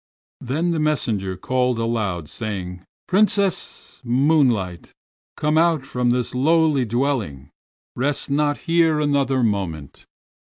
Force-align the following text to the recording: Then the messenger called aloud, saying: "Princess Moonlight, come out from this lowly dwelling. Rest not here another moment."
Then 0.39 0.71
the 0.71 0.79
messenger 0.79 1.37
called 1.37 1.77
aloud, 1.77 2.27
saying: 2.27 2.83
"Princess 3.05 4.01
Moonlight, 4.03 4.93
come 5.37 5.59
out 5.59 5.83
from 5.83 6.09
this 6.09 6.33
lowly 6.33 6.85
dwelling. 6.85 7.51
Rest 7.95 8.27
not 8.27 8.57
here 8.65 8.99
another 8.99 9.43
moment." 9.43 10.07